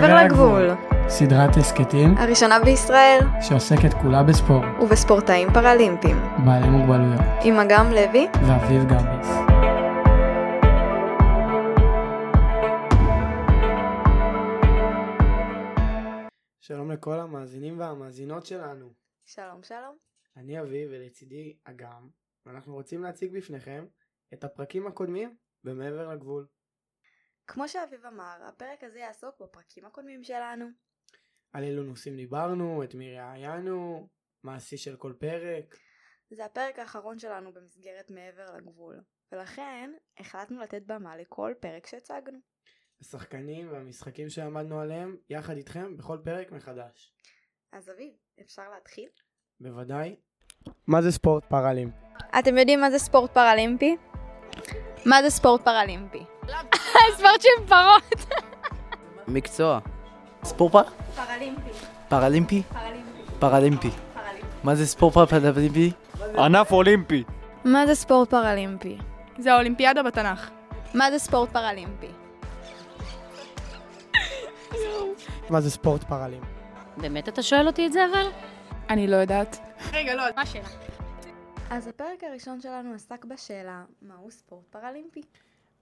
[0.00, 0.70] מעבר לגבול,
[1.08, 8.82] סדרת הסכתים הראשונה בישראל, שעוסקת כולה בספורט, ובספורטאים פראלימפיים, בעלי מוגבלויות, עם אגם לוי, ואביב
[8.84, 9.28] גביס.
[16.60, 18.92] שלום לכל המאזינים והמאזינות שלנו.
[19.24, 19.96] שלום שלום.
[20.36, 22.08] אני אביב ולצידי אגם,
[22.46, 23.84] ואנחנו רוצים להציג בפניכם
[24.34, 26.46] את הפרקים הקודמים במעבר לגבול.
[27.52, 30.66] כמו שאביב אמר, הפרק הזה יעסוק בפרקים הקודמים שלנו.
[31.52, 34.08] על אילו נושאים דיברנו, את מי ראיינו,
[34.42, 35.76] מה השיא של כל פרק.
[36.30, 39.00] זה הפרק האחרון שלנו במסגרת מעבר לגבול,
[39.32, 42.38] ולכן החלטנו לתת במה לכל פרק שהצגנו.
[43.00, 47.14] השחקנים והמשחקים שעמדנו עליהם יחד איתכם בכל פרק מחדש.
[47.72, 49.08] אז אביב, אפשר להתחיל?
[49.60, 50.16] בוודאי.
[50.86, 51.96] מה זה ספורט פראלימפי?
[52.38, 53.96] אתם יודעים מה זה ספורט פראלימפי?
[55.06, 56.39] מה זה ספורט פראלימפי?
[57.16, 58.24] ספורט של פרות.
[59.28, 59.78] מקצוע.
[60.44, 61.70] ספורט פ- פראלימפי.
[62.08, 62.62] פראלימפי?
[62.72, 63.10] פראלימפי.
[63.38, 63.90] פראלימפי.
[64.14, 64.46] פראלימפי.
[64.64, 65.92] מה זה ספורט פראלימפי?
[66.38, 67.24] ענף אולימפי.
[67.64, 68.98] מה זה ספורט פראלימפי?
[69.38, 70.50] זה האולימפיאדה בתנ"ך.
[70.94, 72.06] מה זה ספורט פראלימפי?
[75.50, 76.46] מה זה ספורט פראלימפי?
[76.96, 78.26] באמת אתה שואל אותי את זה אבל?
[78.90, 79.58] אני לא יודעת.
[79.92, 80.68] רגע, לא, מה השאלה?
[81.70, 85.22] אז הפרק הראשון שלנו עסק בשאלה מהו ספורט פראלימפי.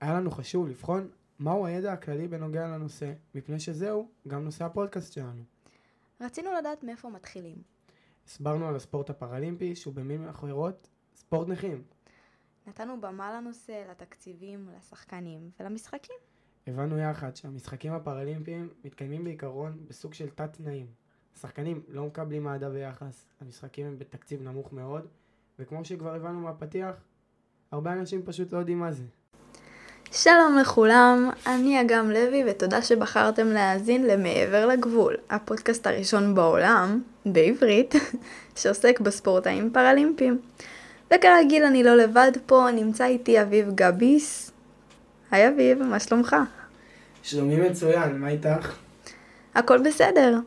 [0.00, 5.42] היה לנו חשוב לבחון מהו הידע הכללי בנוגע לנושא, מפני שזהו גם נושא הפודקאסט שלנו.
[6.20, 7.56] רצינו לדעת מאיפה מתחילים.
[8.26, 11.82] הסברנו על הספורט הפראלימפי, שהוא במילים אחרות ספורט נכים.
[12.66, 16.16] נתנו במה לנושא, לתקציבים, לשחקנים ולמשחקים.
[16.66, 20.86] הבנו יחד שהמשחקים הפראלימפיים מתקיימים בעיקרון בסוג של תת תנאים.
[21.36, 25.06] השחקנים לא מקבלים אהדה ויחס, המשחקים הם בתקציב נמוך מאוד,
[25.58, 26.96] וכמו שכבר הבנו מהפתיח,
[27.70, 29.04] הרבה אנשים פשוט לא יודעים מה זה.
[30.22, 37.94] שלום לכולם, אני אגם לוי ותודה שבחרתם להאזין למעבר לגבול, הפודקאסט הראשון בעולם, בעברית,
[38.58, 40.38] שעוסק בספורטאים פראלימפיים.
[41.14, 44.50] וכרגיל אני לא לבד פה, נמצא איתי אביב גביס.
[45.30, 46.36] היי אביב, מה שלומך?
[47.22, 48.74] שלומי מצוין, מה איתך?
[49.54, 50.38] הכל בסדר.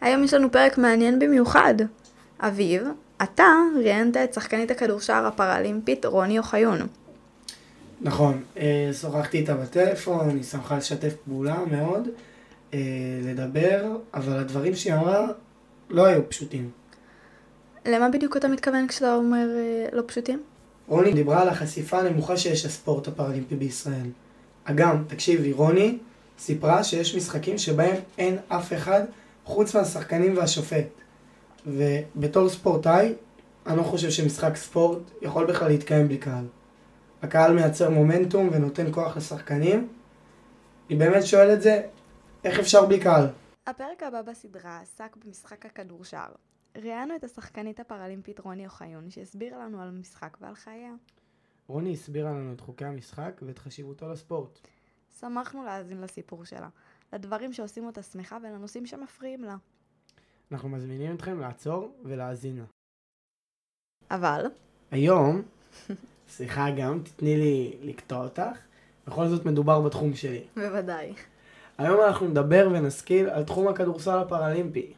[0.00, 1.74] היום יש לנו פרק מעניין במיוחד.
[2.40, 2.82] אביב,
[3.22, 6.78] אתה ראיינת את שחקנית הכדורשער הפראלימפית רוני אוחיון.
[8.04, 12.08] נכון, אה, שוחחתי איתה בטלפון, היא שמחה לשתף פעולה מאוד,
[12.74, 12.78] אה,
[13.22, 15.26] לדבר, אבל הדברים שהיא אמרה
[15.90, 16.70] לא היו פשוטים.
[17.86, 20.42] למה בדיוק אתה מתכוון כשאתה אומר אה, לא פשוטים?
[20.88, 24.06] רוני דיברה על החשיפה הנמוכה שיש לספורט הפראלימפי בישראל.
[24.64, 25.98] אגם, תקשיבי, רוני
[26.38, 29.02] סיפרה שיש משחקים שבהם אין אף אחד
[29.44, 30.86] חוץ מהשחקנים והשופט.
[31.66, 33.12] ובתור ספורטאי,
[33.66, 36.44] אני לא חושב שמשחק ספורט יכול בכלל להתקיים בלי קהל.
[37.24, 39.88] הקהל מייצר מומנטום ונותן כוח לשחקנים.
[40.88, 41.82] היא באמת שואלת זה,
[42.44, 43.26] איך אפשר בלי קהל?
[43.66, 46.32] הפרק הבא בסדרה עסק במשחק הכדורשער.
[46.76, 50.92] ראיינו את השחקנית הפראלימפית רוני אוחיון שהסבירה לנו על המשחק ועל חייה.
[51.66, 54.58] רוני הסבירה לנו את חוקי המשחק ואת חשיבותו לספורט.
[55.20, 56.68] שמחנו להאזין לסיפור שלה,
[57.12, 59.56] לדברים שעושים אותה שמחה ולנושאים שמפריעים לה.
[60.52, 62.64] אנחנו מזמינים אתכם לעצור ולהאזין לה.
[64.10, 64.46] אבל,
[64.90, 65.42] היום,
[66.28, 68.58] סליחה גם, תתני לי לקטוע אותך,
[69.06, 70.44] בכל זאת מדובר בתחום שלי.
[70.56, 71.12] בוודאי.
[71.78, 74.94] היום אנחנו נדבר ונשכיל על תחום הכדורסל הפראלימפי.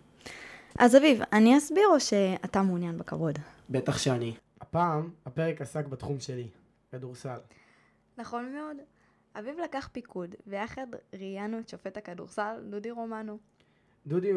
[0.78, 3.38] אז אביב, אני אסביר או שאתה מעוניין בכבוד?
[3.70, 4.34] בטח שאני.
[4.60, 6.48] הפעם, הפרק עסק בתחום שלי,
[6.92, 7.38] כדורסל.
[8.18, 8.76] נכון מאוד.
[9.38, 13.38] אביב לקח פיקוד, ויחד ראיינו את שופט הכדורסל דודי רומנו.
[14.06, 14.32] דודי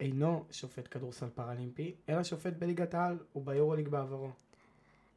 [0.00, 4.30] אינו שופט כדורסל פראלימפי, אלא שופט בליגת העל וביורוליג בעברו.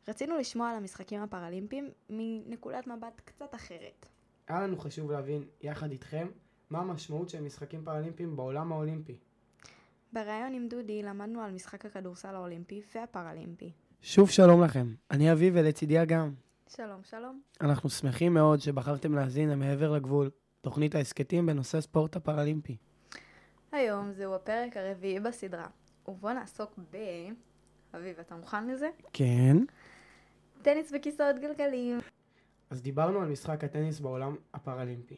[0.07, 4.06] רצינו לשמוע על המשחקים הפראלימפיים מנקודת מבט קצת אחרת.
[4.47, 6.28] היה לנו חשוב להבין, יחד איתכם,
[6.69, 9.18] מה המשמעות של משחקים פראלימפיים בעולם האולימפי.
[10.13, 13.72] בריאיון עם דודי למדנו על משחק הכדורסל האולימפי והפראלימפי.
[14.01, 16.34] שוב שלום לכם, אני אביב ולצידי אגם.
[16.68, 17.41] שלום, שלום.
[17.62, 20.29] אנחנו שמחים מאוד שבחרתם להאזין למעבר לגבול,
[20.62, 22.77] תוכנית ההסכתים בנושא ספורט הפראלימפי.
[23.71, 25.68] היום זהו הפרק הרביעי בסדרה,
[26.07, 26.98] ובו נעסוק ב...
[27.95, 28.89] אביב, אתה מוכן לזה?
[29.13, 29.57] כן.
[30.68, 32.00] טניס בכיסאות גלגלים.
[32.69, 35.18] אז דיברנו על משחק הטניס בעולם הפראלימפי.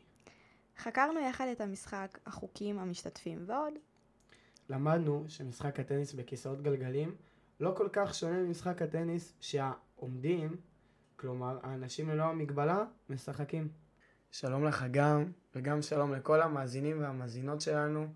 [0.77, 3.73] חקרנו יחד את המשחק, החוקים, המשתתפים ועוד.
[4.69, 7.15] למדנו שמשחק הטניס בכיסאות גלגלים
[7.59, 10.55] לא כל כך שונה ממשחק הטניס שהעומדים,
[11.15, 13.67] כלומר האנשים ללא המגבלה, משחקים.
[14.31, 18.07] שלום לך גם, וגם שלום לכל המאזינים והמאזינות שלנו.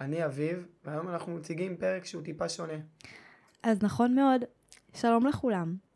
[0.00, 2.78] אני אביב, והיום אנחנו מציגים פרק שהוא טיפה שונה.
[3.62, 4.44] אז נכון מאוד.
[4.94, 5.89] שלום לכולם.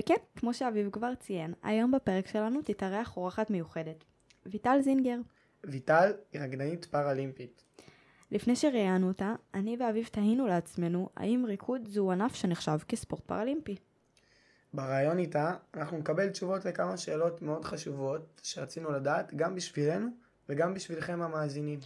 [0.00, 4.04] וכן, כמו שאביב כבר ציין, היום בפרק שלנו תתארח אורחת מיוחדת.
[4.46, 5.16] ויטל זינגר.
[5.64, 7.62] ויטל היא רקדנית פראלימפית.
[8.30, 13.76] לפני שראיינו אותה, אני ואביב תהינו לעצמנו האם ריקוד זהו ענף שנחשב כספורט פראלימפי.
[14.74, 20.06] בריאיון איתה אנחנו נקבל תשובות לכמה שאלות מאוד חשובות שרצינו לדעת גם בשבילנו
[20.48, 21.78] וגם בשבילכם המאזינים.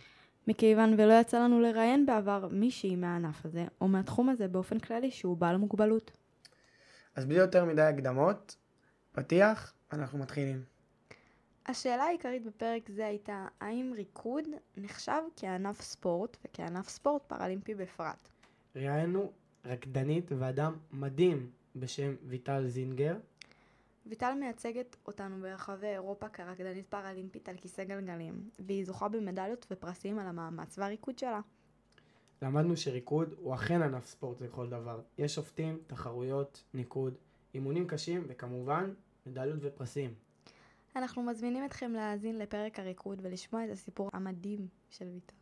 [0.47, 5.37] מכיוון ולא יצא לנו לראיין בעבר מישהי מהענף הזה, או מהתחום הזה באופן כללי שהוא
[5.37, 6.24] בעל מוגבלות.
[7.15, 8.57] אז בלי יותר מדי הקדמות,
[9.13, 10.65] פתיח, אנחנו מתחילים.
[11.67, 14.45] השאלה העיקרית בפרק זה הייתה, האם ריקוד
[14.77, 18.29] נחשב כענף ספורט וכענף ספורט פראלימפי בפרט?
[18.77, 19.33] ראיינו
[19.65, 23.17] רקדנית ואדם מדהים בשם ויטל זינגר.
[24.07, 30.27] ויטל מייצגת אותנו ברחבי אירופה כרקדנית פראלימפית על כיסא גלגלים, והיא זוכה במדליות ופרסים על
[30.27, 31.41] המאמץ והריקוד שלה.
[32.45, 35.01] למדנו שריקוד הוא אכן ענף ספורט לכל דבר.
[35.19, 37.15] יש שופטים, תחרויות, ניקוד,
[37.55, 38.91] אימונים קשים וכמובן
[39.27, 40.15] מדליות ופרסים.
[40.97, 45.35] אנחנו מזמינים אתכם להאזין לפרק הריקוד ולשמוע את הסיפור המדהים של ויטל.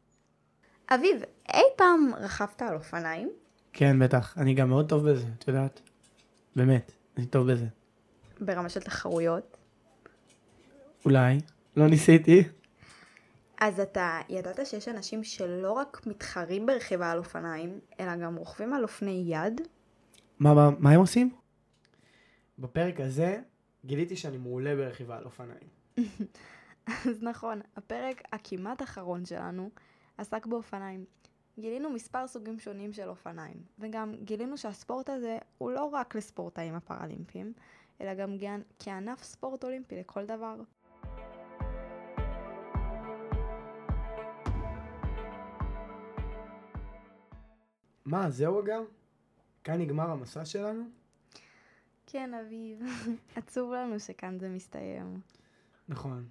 [0.95, 1.23] אביב,
[1.55, 3.31] אי פעם רכבת על אופניים?
[3.73, 4.39] כן, בטח.
[4.39, 5.81] אני גם מאוד טוב בזה, את יודעת.
[6.57, 7.67] באמת, אני טוב בזה.
[8.41, 9.57] ברמה של תחרויות?
[11.05, 11.39] אולי.
[11.77, 12.43] לא ניסיתי.
[13.65, 18.83] אז אתה ידעת שיש אנשים שלא רק מתחרים ברכיבה על אופניים, אלא גם רוכבים על
[18.83, 19.61] אופני יד?
[20.39, 21.31] מה, מה, מה הם עושים?
[22.59, 23.41] בפרק הזה
[23.85, 25.69] גיליתי שאני מעולה ברכיבה על אופניים.
[26.87, 29.71] אז נכון, הפרק הכמעט אחרון שלנו
[30.19, 31.05] עסק באופניים.
[31.59, 37.53] גילינו מספר סוגים שונים של אופניים, וגם גילינו שהספורט הזה הוא לא רק לספורטאים הפראלימפיים,
[38.01, 38.37] אלא גם
[38.79, 40.57] כענף ספורט אולימפי לכל דבר.
[48.13, 48.85] מה, זהו אגם?
[49.65, 50.85] כאן נגמר המסע שלנו?
[52.07, 52.81] כן, אביב,
[53.37, 55.21] עצוב לנו שכאן זה מסתיים.
[55.89, 56.29] נכון.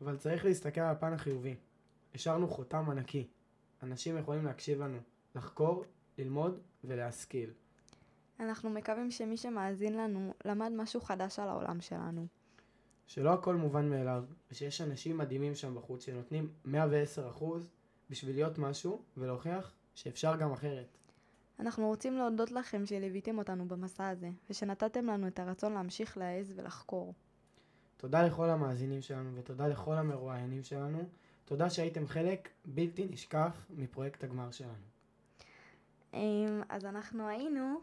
[0.00, 1.56] אבל צריך להסתכל על הפן החיובי.
[2.14, 3.28] השארנו חותם ענקי.
[3.82, 4.98] אנשים יכולים להקשיב לנו,
[5.34, 5.84] לחקור,
[6.18, 7.50] ללמוד ולהשכיל.
[8.40, 12.26] אנחנו מקווים שמי שמאזין לנו למד משהו חדש על העולם שלנו.
[13.06, 16.68] שלא הכל מובן מאליו, ושיש אנשים מדהימים שם בחוץ שנותנים 110%
[18.10, 21.03] בשביל להיות משהו ולהוכיח שאפשר גם אחרת.
[21.60, 27.14] אנחנו רוצים להודות לכם שליוויתם אותנו במסע הזה, ושנתתם לנו את הרצון להמשיך להעז ולחקור.
[27.96, 30.98] תודה לכל המאזינים שלנו ותודה לכל המרואיינים שלנו.
[31.44, 34.72] תודה שהייתם חלק בלתי נשכח מפרויקט הגמר שלנו.
[36.14, 37.80] אמ, אז אנחנו היינו...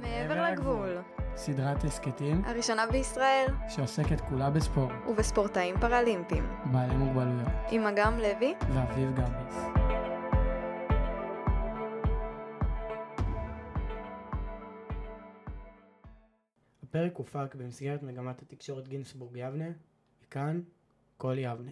[0.00, 0.98] מעבר לגבול,
[1.36, 9.14] סדרת הסכתים הראשונה בישראל, שעוסקת כולה בספורט, ובספורטאים פראלימפיים, בעלי מוגבלויות, עם אגם לוי, ואביב
[9.14, 9.75] גביס.
[16.88, 19.68] הפרק הופק במסגרת מגמת התקשורת גינסבורג יבנה,
[20.24, 20.60] וכאן
[21.16, 21.70] כל יבנה.